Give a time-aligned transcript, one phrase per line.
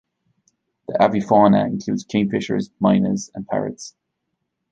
[0.87, 3.93] The avifauna includes kingfishers, mynas and parrots.